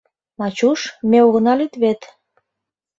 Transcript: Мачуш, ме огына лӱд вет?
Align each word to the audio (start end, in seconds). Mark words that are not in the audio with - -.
Мачуш, 0.39 0.79
ме 1.09 1.17
огына 1.25 1.53
лӱд 1.59 1.73
вет? 1.81 2.01